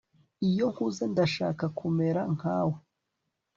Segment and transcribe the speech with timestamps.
[0.49, 2.75] Iyo nkuze ndashaka kumera nkawe